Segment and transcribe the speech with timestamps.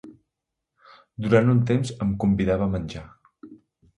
[1.25, 3.03] Durant un temps em convidava a menjar.